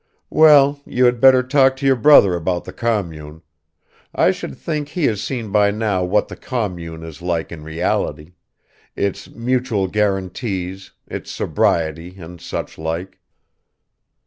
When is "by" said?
5.51-5.69